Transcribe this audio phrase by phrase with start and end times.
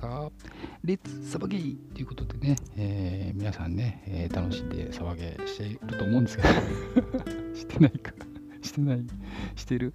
[0.00, 0.30] さん元気ですか？
[0.84, 6.48] レッツ騒ぎということでね、えー、皆さんね、えー、楽しんで騒げしていると思うんですけど
[7.54, 8.12] してないか？
[8.62, 9.06] してない？
[9.56, 9.94] してる？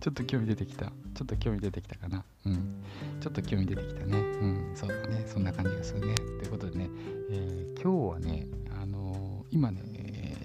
[0.00, 0.86] ちょっと興味出てきた？
[0.86, 2.24] ちょっと興味出てきたかな？
[2.46, 2.82] うん。
[3.20, 4.18] ちょっと興味出てきたね？
[4.18, 4.72] うん。
[4.74, 5.24] そうだね。
[5.26, 6.14] そんな感じがするね。
[6.14, 6.88] ということでね、
[7.30, 8.46] えー、今日はね、
[8.80, 9.82] あの、今ね、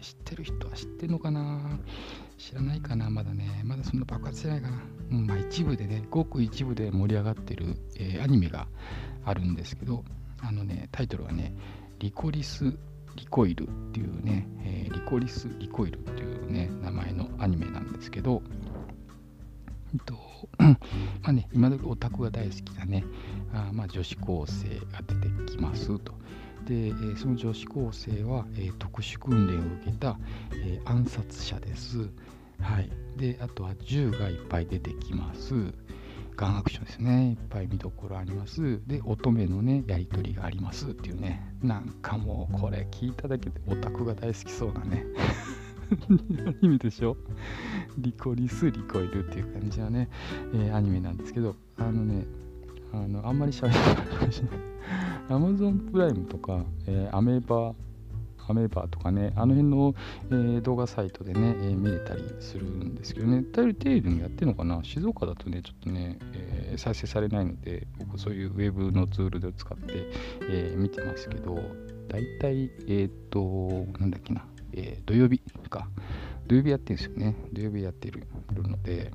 [0.02, 1.80] 知ってる人は知ってるのかな？
[2.38, 3.10] 知らないかな？
[3.10, 3.62] まだね。
[3.64, 4.82] まだそんな爆発してないかな？
[5.12, 8.68] うん、まあ一部でね、ごく一部で盛り上がってる、えー、アニメが
[9.26, 10.04] あるんですけど、
[10.42, 11.56] あのね、タイトルはね、
[12.00, 12.78] リコリス・
[13.16, 18.42] リコイルっていうね、えー、リコリス・リコイルっていうね、名前のアニメなんですけど、
[19.94, 20.14] えっと、
[20.60, 23.04] まあね、今時オタクが大好きなね、
[23.54, 26.14] あまあ、女子高生が出てきますと。
[26.66, 30.20] で、その女子高生は、えー、特殊訓練を受けた、
[30.54, 32.10] えー、暗殺者です。
[32.62, 32.90] はい。
[33.18, 35.54] で、あとは銃がいっぱい出てきます。
[36.36, 37.32] ガンアクションですね。
[37.32, 38.80] いっぱい見どころあります。
[38.88, 41.54] で、乙女のね、やりとりがありますっていうね。
[41.62, 45.06] なんかもう、これ聞いただけでオタクが大好きそうなね。
[45.90, 47.18] アニメでしょ？
[47.98, 50.08] リコリス・リコイルっていう感じのね、
[50.54, 52.26] えー、アニメなんですけど、あのね、
[52.94, 54.60] あのあんまり喋らないかもしれない。
[55.30, 57.74] Amazon プライムとか、えー、アメーバ
[58.50, 59.94] アメーバーとかね、あの辺の、
[60.32, 64.84] えー、動画サイトでね、えー、見れたりするんですけどね、頼り程度にやってるのかな？
[64.84, 70.12] 静岡だとね、ちょっとね、えー、再生されないので、僕そういうウェブのツールで使って、
[70.50, 71.60] え見てますけど、
[72.08, 75.88] 大体、えっ、と、なんだっけな、え土曜日か、
[76.48, 77.36] 土曜日やってるんですよね。
[77.54, 79.12] 土曜日やってるので、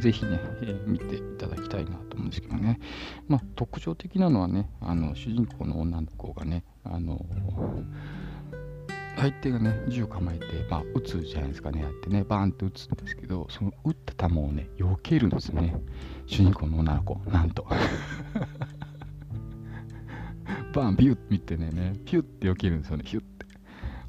[0.00, 2.80] ぜひね、えー、見ていただきたいなと思うんですけどね。
[3.28, 7.24] まあ、特徴的なのはね、あの主人公の女の子がね、あの
[9.16, 15.76] 相手がね、銃構えて、まあ、撃つじゃないですかね、やってね、バーンって撃つんですけど、その撃った弾をね、避けるんですね。
[16.26, 17.66] 主人公の女の子、なんと。
[20.72, 21.70] バーン、ビュッ見てね、
[22.04, 23.28] ピュッて避けるんですよね、ピュッて。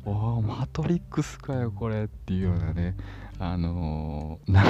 [0.06, 2.96] おお、マトリックスかよ、これっていうようなね、
[3.44, 4.62] あのー、流れ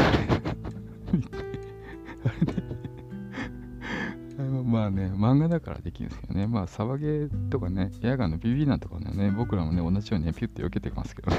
[4.40, 11.38] あの まあね、漫画だからできるんですけどね、まあ、サバゲーとかね、エアガンのビビーナとかね、僕らもね、同じようにね、ピュッて避けてますけどね。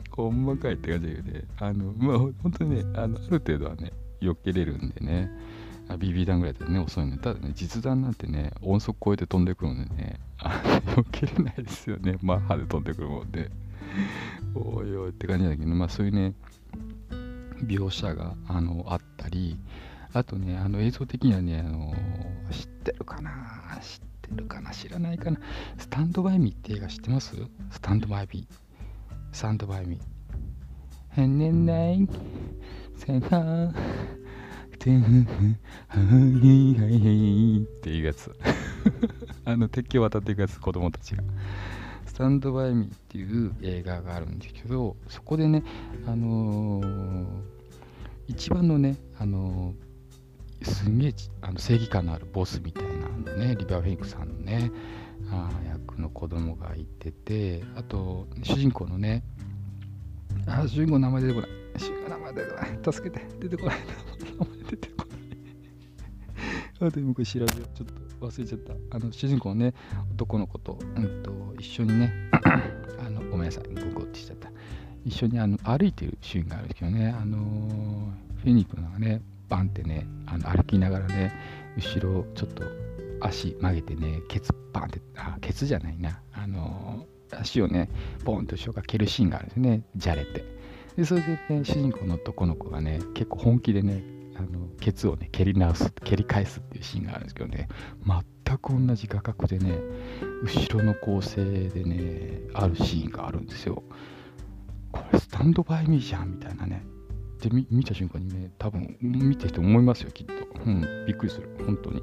[0.10, 5.30] ほんまかいって感じで、あの、まあ、本当にね、あのある程度はね、避けれるんでね、
[5.90, 13.48] BB 弾ぐらいだとね、遅いのただね、実弾なんてね、音速超えて飛んでくるのでね、あ避けれないですよね、マッハで飛んでくるもんで。
[14.54, 16.34] おいおいって感じだけど、まあそういうね、
[17.64, 19.58] 描写があのあったり、
[20.12, 21.94] あとね、あの映像的にはね、あの
[22.50, 25.38] 知ってるかな知ってるかな知らないかな
[25.78, 27.36] スタンドバイミーって映画知ってます？
[27.70, 28.54] スタンドバイミー。
[29.32, 31.22] スタンドバイミー。
[31.22, 32.08] へんねんない
[32.96, 33.72] せな
[34.78, 35.20] てはいはい
[36.78, 38.34] はいっていうやつ。
[39.44, 41.22] あの鉄橋渡っていくやつ、子供たちが。
[42.20, 45.64] タンドバイミーっていう映画があるんですけど、そこでね、
[46.06, 47.26] あのー、
[48.28, 54.70] 一番のね、あのー、すんげえあの正義感のあるボスみたいなのね、リバー・フェイクさんのね、
[55.30, 59.24] あ役の子供がいてて、あと、主人公のね、
[60.46, 61.50] あ、主人公の名前出てこない。
[61.78, 62.92] 主人公の名前出てこない。
[62.92, 63.76] 助けて、出てこない。
[64.38, 65.04] 名前出てこな
[66.84, 66.86] い。
[66.86, 67.50] あと今これ調べよう。
[67.74, 68.09] ちょっと。
[68.20, 68.74] 忘れちゃった。
[68.96, 69.74] あの主人公ね
[70.12, 72.12] 男の子と,、うんと、一緒にね
[73.04, 74.50] あのごめんなさいググってしちゃった。
[75.04, 77.38] 一緒にあの歩いてるシーンがあるんですけどねあの
[78.42, 81.32] フェニックがねバンってねあの歩きながらね
[81.76, 82.64] 後ろちょっと
[83.22, 86.20] 足曲げてねケツバンってあケツじゃないな。
[86.32, 87.88] あの足をね
[88.24, 90.44] ポンと後ろから蹴るシーンがあるんですねじゃれて。
[90.96, 94.02] でそれでね主人公の男の子がね結構本気でね
[94.36, 97.68] あのケツをね蹴り直す蹴り返すっていうシーンがあるんですけどね。
[98.46, 99.78] 全く同じ画角でね
[100.42, 103.82] 後ろの構成でねあるシーンがあるんですよ。
[104.92, 106.84] これスタンドバイミーじゃんみたいなね。
[107.40, 110.34] で見た瞬間にね多分見てる人思いますよきっと。
[110.64, 111.48] うんびっくりする。
[111.64, 112.02] 本当に。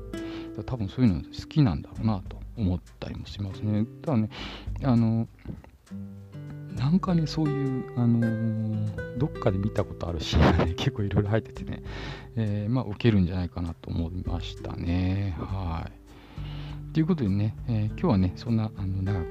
[0.65, 3.85] 多分そういうの好きなんだろうなと思ったりもしますね。
[4.01, 4.29] ただね
[4.83, 5.27] あの
[6.77, 11.81] なんかね、そういう、あのー、どっかで見たことあるシーンがね、 結構いろいろ入っててね、
[12.35, 15.35] えー、まあ、受けるんじゃないかなと思いましたね。
[15.39, 15.89] は
[16.91, 16.93] い。
[16.93, 19.25] ということでね、えー、今日はね、そんなあの長く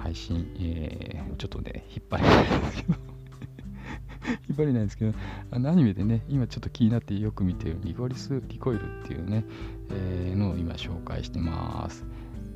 [0.00, 2.98] 配信、えー、ちょっとね、引っ張れないですけど
[4.48, 5.14] 引っ張れないですけど、
[5.50, 9.44] あのアニメでね、今ちょっと気になってよく見てるリゴリス・リコイルっていうね、
[9.90, 12.04] えー、のを今紹介してます。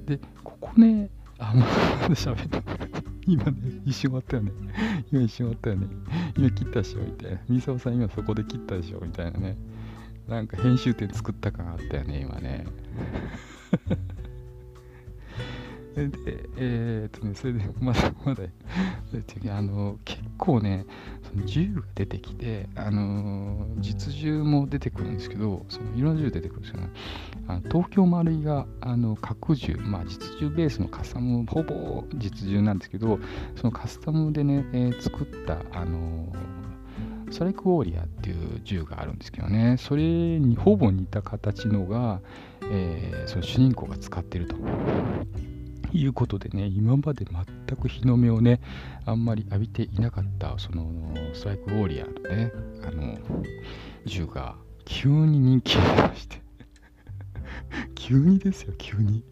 [0.07, 1.63] で、ここね、あ、も
[2.09, 2.86] う喋った。
[3.27, 3.53] 今ね、
[3.85, 4.53] 一瞬終わったよね。
[5.11, 5.87] 今一瞬終わったよね。
[6.37, 7.41] 今切ったでしょみたいな。
[7.49, 9.57] みさおさん今そこで切ったでしょみたいなね。
[10.29, 12.67] なんか編集点作った感あったよね、今ね。
[15.97, 18.45] で、えー、っとね、それで、 まだまだ、
[19.51, 20.85] あの、結構ね、
[21.23, 26.91] その銃が出てきて、あの、実銃も出てくるんですけど、そのいろんな銃出てくるんですよね。
[27.49, 33.19] あの東京丸井が、あの、核銃、まあ、実銃ベースのカスタム、ほぼ実銃なんですけど、
[33.55, 36.31] そのカスタムでね、えー、作った、あの、
[37.31, 42.21] ストライクウォーリアっていう銃があるんですけどね、それにほぼ似た形のが、
[42.71, 44.57] えー、その主人公が使ってると。
[45.93, 48.61] いうことでね、今まで全く日の目をね、
[49.05, 50.91] あんまり浴びていなかった、その
[51.33, 52.53] ストライクウォーリアーのね、
[52.83, 53.19] あの、
[54.05, 56.43] 銃が急に人気が出まして
[57.95, 59.25] 急にですよ、急に。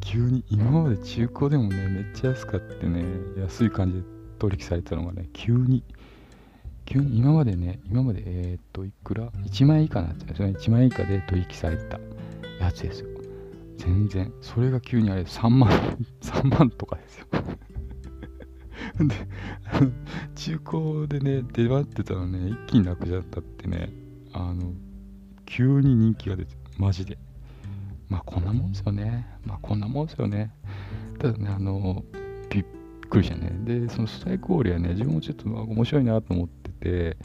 [0.00, 3.04] 急に、今まで中古でもね、めっちゃ安かってね、
[3.38, 4.04] 安い感じで
[4.38, 5.84] 取引されたのがね、急に、
[6.84, 10.54] 急に今までね、今まで、えー、っと、いくら ?1 万円以下になっちゃうんですよね。
[10.58, 12.00] 1万円以下で取引された
[12.60, 13.11] やつですよ。
[13.82, 14.32] 全然。
[14.40, 15.68] それが急にあれ、3万、
[16.22, 17.26] 3万とかですよ。
[19.08, 19.14] で、
[20.36, 23.92] 中古でね、出回ってたのね、一気になくなったってね、
[24.32, 24.72] あの、
[25.46, 27.18] 急に人気が出て、マジで。
[28.08, 29.26] まあこんなもんですよね。
[29.44, 30.52] まあこんなもんですよね。
[31.18, 32.04] ただね、あの、
[32.50, 32.64] びっ
[33.08, 33.50] くりしたね。
[33.64, 37.16] で、そのストライクオールはね、自分もちょっと面白いなと思ってて、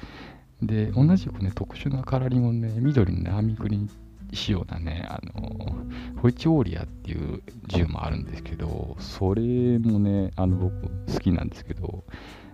[0.62, 3.89] で、同じくね、特殊なカラーリングのね、緑のね、編みくりに
[4.34, 12.04] 仕様なね、あの、ホイチオーリアっていう銃もあるんですけど、それもね、あの、僕好きなんですけど、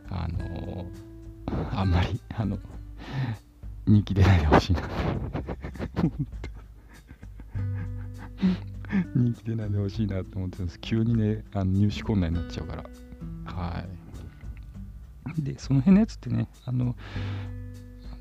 [0.09, 0.85] あの、
[1.71, 2.57] あんまり、あの、
[3.85, 4.81] 人気出ないでほしいな。
[9.15, 10.79] 人気出ないでほしいなと思ってます。
[10.79, 12.83] 急にね、あの入手困難になっちゃうから。
[13.45, 13.83] は
[15.39, 15.41] い。
[15.41, 16.95] で、その辺のやつってね、あの、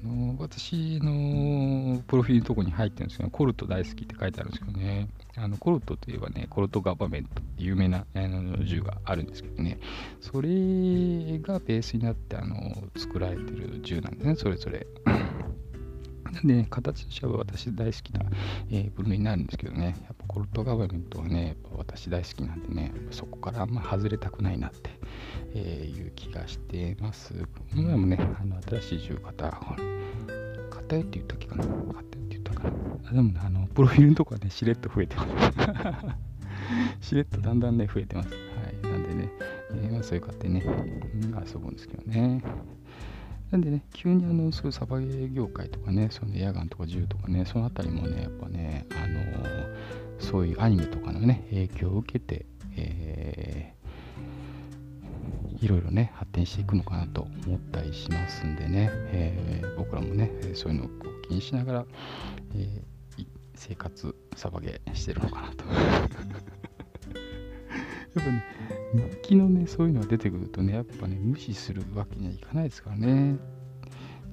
[0.03, 9.79] の私のプロフィールのとこに入ってるんですけど、コルト大好きって書いてあるんですけどね、あのコルトといえばね、コルトガバメントって有名なあの銃があるんですけどね、
[10.21, 10.49] それ
[11.39, 12.57] がベースになってあの
[12.97, 14.87] 作られてる銃なんですね、それぞれ。
[16.45, 18.21] ね、形としては私大好きな、
[18.71, 24.91] えー、分類になるんですけどね、やっぱコルトガバメントはね、やっぱ私大好きなんでね、そこからあんま外れたくないなって、
[25.55, 27.35] えー、いう気がしてます。
[27.35, 29.51] この前もね、あの新しい銃型、
[30.71, 31.65] 買って言ったっけかな？
[31.65, 32.71] 買ったって言ったかな？
[33.07, 35.27] あでもね、あの、プロフィールのとこはね、しれっと増えてま
[37.01, 37.01] す。
[37.09, 38.31] しれっとだんだんね、増えてます。
[38.31, 38.93] はい。
[38.93, 39.31] なんでね、
[39.73, 42.43] えー、まあ、そういう買ってね、遊ぶんですけどね。
[43.53, 49.75] なんでね、急にあの、そういうサバゲー業界とかね、そのエアガンとか銃とかね、そのあたりもね、やっぱね、あのー、
[50.19, 52.47] そういうアニメとかのね、影響を受けて、
[52.79, 60.89] えー、いろいろね、発展していくのかなと思ったりしますんでね、えー、僕らもね、そういうのを
[61.29, 61.87] 気にしながら、
[62.55, 65.65] えー、生活、サバゲーしてるのかなと。
[68.15, 68.45] やっぱね、
[69.11, 73.35] 日記のね、そういうのが出てくるとね、やっぱね、無視するわけにはいかないですからね。
[73.35, 73.39] っ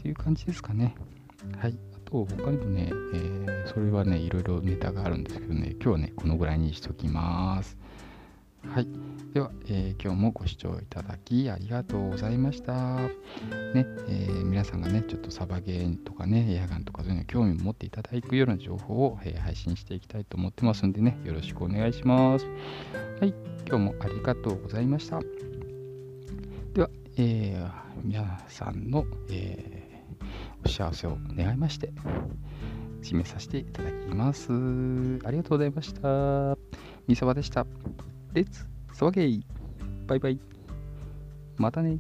[0.02, 0.96] ていう感じですかね。
[1.58, 1.78] はい。
[1.96, 7.78] あと、他にもね、えー、それはね、いろいろネタがあるんですけどね、今日はね、このぐらいにしときます。
[8.68, 8.88] はい。
[9.34, 12.98] では、えー、今日もご視聴いただきありがとうございました。
[12.98, 13.10] ね、
[13.74, 22.46] えー、皆さんがね、ちょっとサバゲーとかね、エアガンとかそういうの興味を持っていただくような情報を、えー、配信していきたいと思ってますんでね、よろしくお願いします。
[23.20, 23.34] はい。
[23.68, 25.20] 今日もありがとうございました。
[26.74, 27.72] では、えー、
[28.02, 31.92] 皆さんの、えー、お幸せを願いまして、
[33.02, 34.54] 締めさせていただきます。
[35.26, 36.58] ありがとうございました。
[37.08, 37.66] みさばでした。
[38.32, 39.46] レッツ、そわげい。
[40.08, 40.40] バイバイ。
[41.58, 42.00] またね。